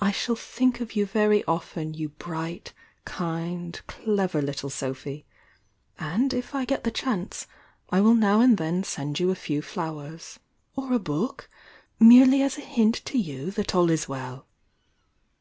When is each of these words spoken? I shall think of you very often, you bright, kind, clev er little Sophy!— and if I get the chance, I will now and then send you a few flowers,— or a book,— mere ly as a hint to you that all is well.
I 0.00 0.12
shall 0.12 0.36
think 0.36 0.78
of 0.78 0.94
you 0.94 1.04
very 1.04 1.42
often, 1.46 1.92
you 1.92 2.10
bright, 2.10 2.72
kind, 3.04 3.80
clev 3.88 4.36
er 4.36 4.40
little 4.40 4.70
Sophy!— 4.70 5.26
and 5.98 6.32
if 6.32 6.54
I 6.54 6.64
get 6.64 6.84
the 6.84 6.92
chance, 6.92 7.48
I 7.90 8.00
will 8.00 8.14
now 8.14 8.40
and 8.40 8.56
then 8.56 8.84
send 8.84 9.18
you 9.18 9.32
a 9.32 9.34
few 9.34 9.60
flowers,— 9.60 10.38
or 10.76 10.92
a 10.92 11.00
book,— 11.00 11.50
mere 11.98 12.24
ly 12.24 12.38
as 12.38 12.56
a 12.56 12.60
hint 12.60 13.02
to 13.06 13.18
you 13.18 13.50
that 13.50 13.74
all 13.74 13.90
is 13.90 14.08
well. 14.08 14.46